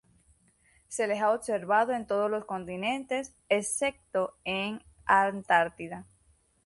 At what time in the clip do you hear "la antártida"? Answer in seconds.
5.07-6.07